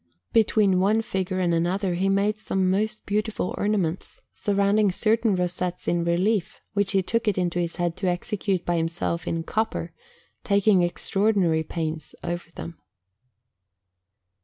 [0.33, 6.03] Between one figure and another he made some most beautiful ornaments, surrounding certain rosettes in
[6.03, 9.93] relief, which he took it into his head to execute by himself in copper,
[10.43, 12.79] taking extraordinary pains over them.